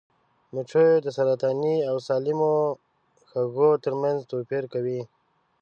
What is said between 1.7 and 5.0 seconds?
او سالمو سږو ترمنځ توپیر وکړ.